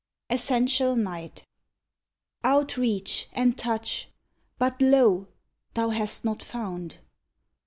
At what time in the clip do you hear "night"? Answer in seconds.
0.95-1.45